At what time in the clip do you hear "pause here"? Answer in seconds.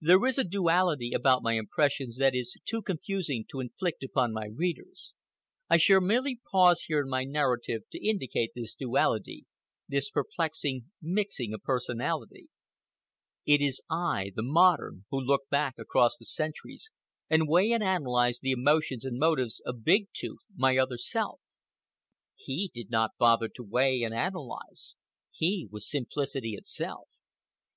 6.50-7.02